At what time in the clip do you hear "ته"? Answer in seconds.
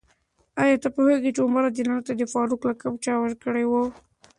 0.83-0.89, 2.07-2.13